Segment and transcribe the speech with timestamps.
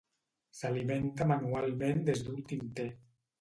[0.59, 2.89] S'alimenta manualment des d'un tinter.